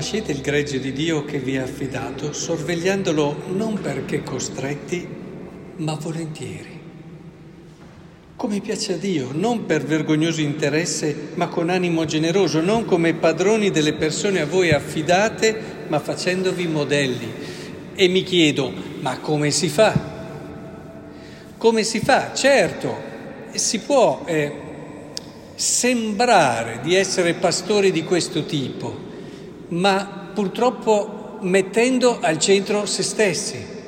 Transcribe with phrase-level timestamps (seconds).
[0.00, 5.06] Pascete il gregge di Dio che vi ha affidato, sorvegliandolo non perché costretti,
[5.76, 6.80] ma volentieri.
[8.34, 13.70] Come piace a Dio, non per vergognoso interesse, ma con animo generoso, non come padroni
[13.70, 17.30] delle persone a voi affidate, ma facendovi modelli.
[17.94, 19.92] E mi chiedo, ma come si fa?
[21.58, 22.32] Come si fa?
[22.32, 22.96] Certo,
[23.52, 24.52] si può eh,
[25.56, 29.08] sembrare di essere pastori di questo tipo
[29.70, 33.78] ma purtroppo mettendo al centro se stessi.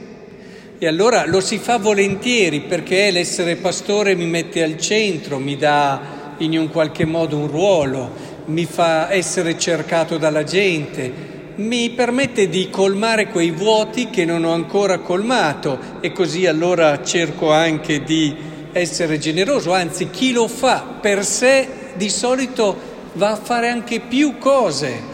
[0.79, 6.35] E allora lo si fa volentieri perché l'essere pastore mi mette al centro, mi dà
[6.39, 8.11] in un qualche modo un ruolo,
[8.47, 14.53] mi fa essere cercato dalla gente, mi permette di colmare quei vuoti che non ho
[14.53, 18.35] ancora colmato e così allora cerco anche di
[18.73, 24.39] essere generoso, anzi chi lo fa per sé di solito va a fare anche più
[24.39, 25.12] cose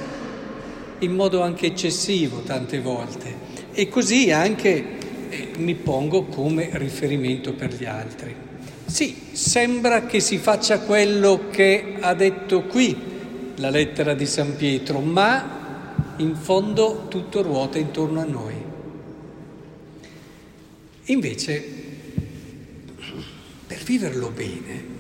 [1.01, 7.75] in modo anche eccessivo tante volte e così anche eh, mi pongo come riferimento per
[7.75, 8.35] gli altri.
[8.85, 12.97] Sì, sembra che si faccia quello che ha detto qui
[13.57, 18.55] la lettera di San Pietro, ma in fondo tutto ruota intorno a noi.
[21.05, 21.65] Invece,
[23.67, 24.98] per viverlo bene,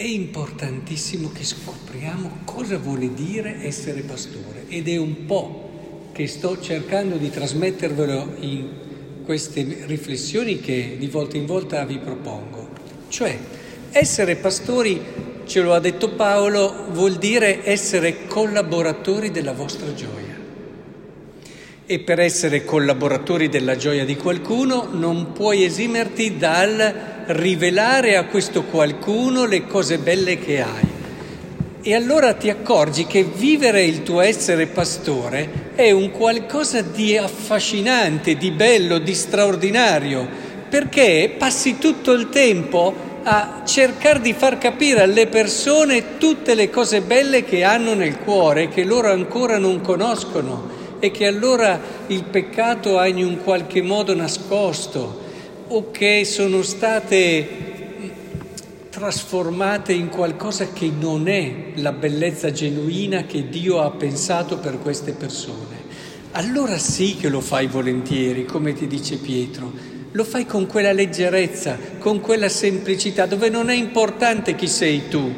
[0.00, 6.58] è importantissimo che scopriamo cosa vuole dire essere pastore ed è un po' che sto
[6.58, 8.68] cercando di trasmettervelo in
[9.26, 12.68] queste riflessioni che di volta in volta vi propongo.
[13.08, 13.38] Cioè,
[13.90, 15.02] essere pastori,
[15.44, 20.34] ce lo ha detto Paolo, vuol dire essere collaboratori della vostra gioia.
[21.84, 28.64] E per essere collaboratori della gioia di qualcuno non puoi esimerti dal rivelare a questo
[28.64, 30.88] qualcuno le cose belle che hai.
[31.82, 38.36] E allora ti accorgi che vivere il tuo essere pastore è un qualcosa di affascinante,
[38.36, 40.28] di bello, di straordinario,
[40.68, 47.00] perché passi tutto il tempo a cercare di far capire alle persone tutte le cose
[47.00, 52.98] belle che hanno nel cuore, che loro ancora non conoscono e che allora il peccato
[52.98, 55.19] ha in un qualche modo nascosto
[55.72, 57.68] o che sono state
[58.90, 65.12] trasformate in qualcosa che non è la bellezza genuina che Dio ha pensato per queste
[65.12, 65.78] persone.
[66.32, 69.72] Allora sì che lo fai volentieri, come ti dice Pietro,
[70.10, 75.32] lo fai con quella leggerezza, con quella semplicità, dove non è importante chi sei tu,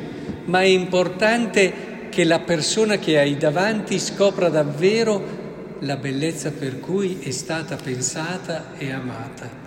[0.47, 5.41] ma è importante che la persona che hai davanti scopra davvero
[5.81, 9.62] la bellezza per cui è stata pensata e amata.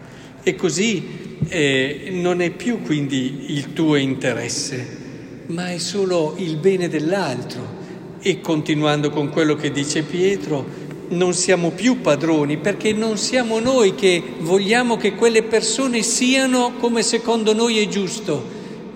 [0.48, 1.04] E così
[1.48, 7.74] eh, non è più quindi il tuo interesse, ma è solo il bene dell'altro.
[8.20, 10.64] E continuando con quello che dice Pietro,
[11.10, 17.02] non siamo più padroni perché non siamo noi che vogliamo che quelle persone siano come
[17.02, 18.44] secondo noi è giusto,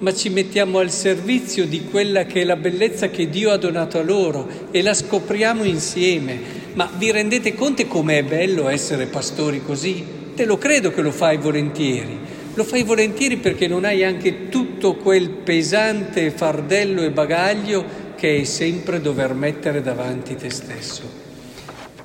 [0.02, 3.98] ma ci mettiamo al servizio di quella che è la bellezza che Dio ha donato
[3.98, 6.58] a loro e la scopriamo insieme.
[6.76, 10.19] Ma vi rendete conto com'è bello essere pastori così?
[10.40, 12.18] Te lo credo che lo fai volentieri.
[12.54, 18.44] Lo fai volentieri perché non hai anche tutto quel pesante fardello e bagaglio che è
[18.46, 21.02] sempre dover mettere davanti te stesso.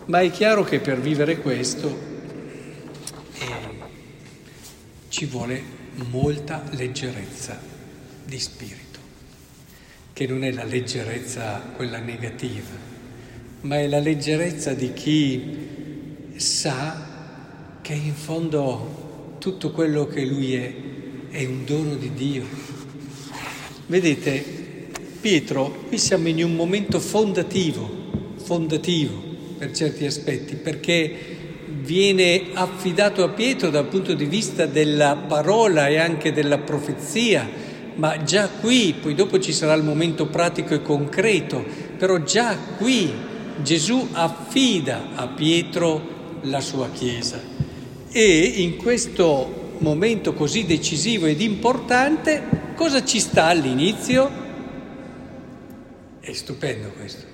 [0.07, 1.97] Ma è chiaro che per vivere questo
[3.39, 3.47] eh,
[5.11, 5.63] ci vuole
[6.11, 7.57] molta leggerezza
[8.25, 8.99] di spirito,
[10.13, 12.75] che non è la leggerezza quella negativa,
[13.61, 17.04] ma è la leggerezza di chi sa
[17.85, 20.75] che in fondo tutto quello che lui è
[21.29, 22.47] è un dono di Dio.
[23.89, 24.43] Vedete,
[25.21, 27.87] Pietro, qui siamo in un momento fondativo,
[28.37, 29.13] fondativo
[29.59, 31.15] per certi aspetti, perché
[31.83, 37.47] viene affidato a Pietro dal punto di vista della parola e anche della profezia,
[37.97, 41.63] ma già qui, poi dopo ci sarà il momento pratico e concreto,
[41.99, 43.13] però già qui
[43.63, 47.64] Gesù affida a Pietro la sua Chiesa.
[48.17, 54.31] E in questo momento così decisivo ed importante, cosa ci sta all'inizio?
[56.21, 57.25] È stupendo questo.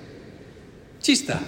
[0.99, 1.39] Ci sta.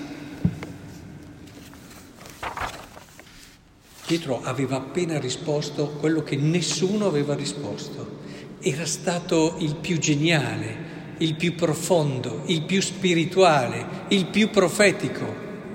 [4.06, 8.20] Pietro aveva appena risposto quello che nessuno aveva risposto.
[8.60, 15.26] Era stato il più geniale, il più profondo, il più spirituale, il più profetico.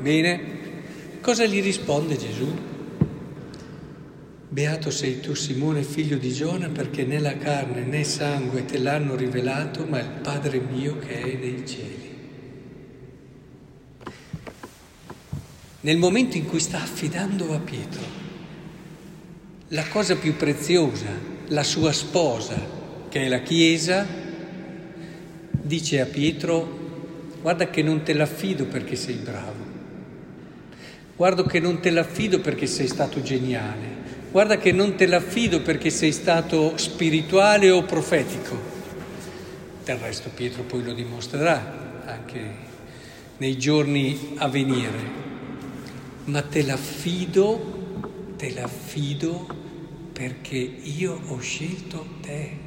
[0.01, 1.21] Bene?
[1.21, 2.77] Cosa gli risponde Gesù?
[4.59, 9.15] Beato sei tu Simone figlio di Giona perché né la carne né sangue te l'hanno
[9.15, 12.17] rivelato, ma il Padre mio che è nei cieli.
[15.83, 18.03] nel momento in cui sta affidando a Pietro
[19.69, 21.07] la cosa più preziosa,
[21.47, 22.57] la sua sposa,
[23.09, 24.05] che è la Chiesa,
[25.53, 29.65] dice a Pietro, guarda che non te l'affido perché sei bravo,
[31.15, 35.91] guarda che non te l'affido perché sei stato geniale, guarda che non te l'affido perché
[35.91, 38.57] sei stato spirituale o profetico.
[39.85, 42.67] Del resto Pietro poi lo dimostrerà anche
[43.39, 45.27] nei giorni a venire
[46.29, 49.47] ma te l'affido, te l'affido
[50.13, 52.67] perché io ho scelto te.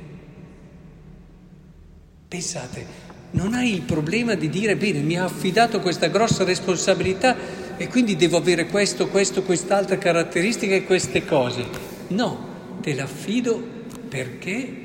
[2.28, 2.86] Pensate,
[3.31, 7.36] non hai il problema di dire, bene, mi ha affidato questa grossa responsabilità
[7.81, 11.66] e quindi devo avere questo, questo, quest'altra caratteristica e queste cose.
[12.10, 13.60] No, te l'affido
[14.07, 14.75] perché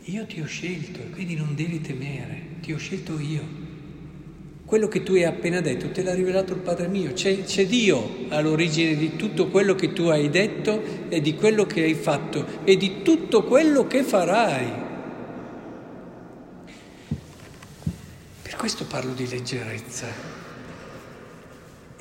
[0.00, 3.42] io ti ho scelto e quindi non devi temere, ti ho scelto io.
[4.64, 7.12] Quello che tu hai appena detto te l'ha rivelato il Padre mio.
[7.12, 11.82] C'è, c'è, Dio all'origine di tutto quello che tu hai detto e di quello che
[11.82, 14.82] hai fatto e di tutto quello che farai.
[18.40, 20.43] Per questo parlo di leggerezza.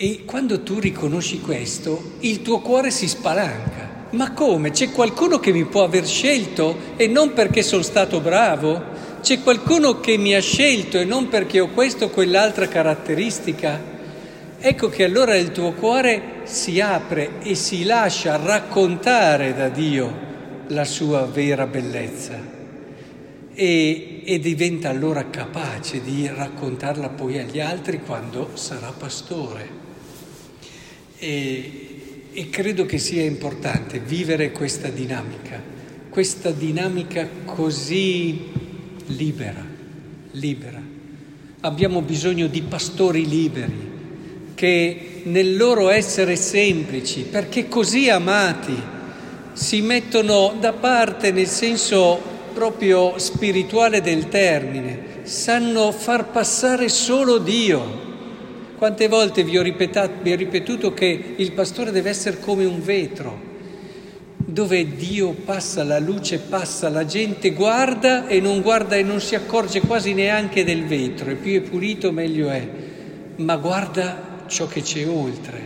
[0.04, 4.08] E quando tu riconosci questo, il tuo cuore si spalanca.
[4.10, 4.72] Ma come?
[4.72, 8.84] C'è qualcuno che mi può aver scelto e non perché sono stato bravo?
[9.22, 13.82] C'è qualcuno che mi ha scelto e non perché ho questa o quell'altra caratteristica.
[14.60, 20.14] Ecco che allora il tuo cuore si apre e si lascia raccontare da Dio
[20.68, 22.38] la sua vera bellezza
[23.54, 29.83] e, e diventa allora capace di raccontarla poi agli altri quando sarà pastore.
[31.24, 31.72] E,
[32.34, 35.58] e credo che sia importante vivere questa dinamica,
[36.10, 38.42] questa dinamica così
[39.06, 39.66] libera,
[40.32, 40.82] libera.
[41.62, 43.92] Abbiamo bisogno di pastori liberi
[44.54, 48.76] che nel loro essere semplici, perché così amati,
[49.54, 52.22] si mettono da parte nel senso
[52.54, 58.12] proprio spirituale del termine, sanno far passare solo Dio.
[58.84, 62.84] Quante volte vi ho, ripetato, vi ho ripetuto che il pastore deve essere come un
[62.84, 63.40] vetro
[64.36, 69.36] dove Dio passa, la luce passa, la gente guarda e non guarda e non si
[69.36, 72.68] accorge quasi neanche del vetro, e più è pulito meglio è,
[73.38, 75.62] ma guarda ciò che c'è oltre.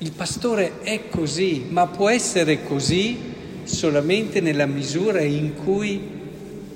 [0.00, 3.16] Il pastore è così, ma può essere così
[3.62, 5.98] solamente nella misura in cui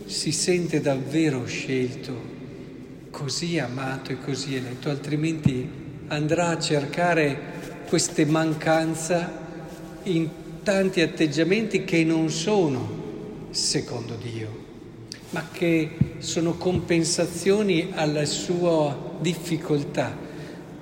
[0.06, 2.37] si sente davvero scelto,
[3.18, 5.68] così amato e così eletto, altrimenti
[6.06, 9.28] andrà a cercare queste mancanze
[10.04, 10.28] in
[10.62, 14.64] tanti atteggiamenti che non sono secondo Dio,
[15.30, 20.16] ma che sono compensazioni alla sua difficoltà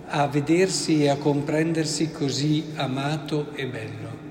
[0.09, 4.25] a vedersi e a comprendersi così amato e bello.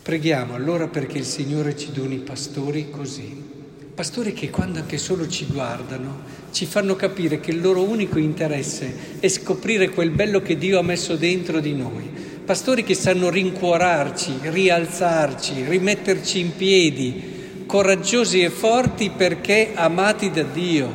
[0.00, 3.53] Preghiamo allora perché il Signore ci doni pastori così,
[3.94, 9.20] pastori che quando anche solo ci guardano ci fanno capire che il loro unico interesse
[9.20, 12.10] è scoprire quel bello che Dio ha messo dentro di noi.
[12.44, 20.92] Pastori che sanno rincuorarci, rialzarci, rimetterci in piedi, coraggiosi e forti perché amati da Dio,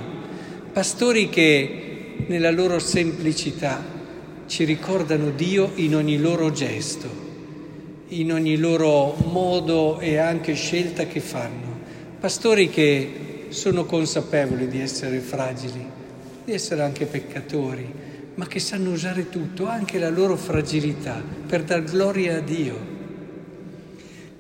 [0.72, 3.84] pastori che nella loro semplicità
[4.46, 7.10] ci ricordano Dio in ogni loro gesto,
[8.10, 11.79] in ogni loro modo e anche scelta che fanno,
[12.20, 15.86] pastori che sono consapevoli di essere fragili,
[16.46, 18.08] di essere anche peccatori
[18.40, 22.98] ma che sanno usare tutto, anche la loro fragilità, per dar gloria a Dio.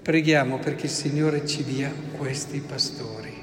[0.01, 3.38] Preghiamo perché il Signore ci dia questi pastori.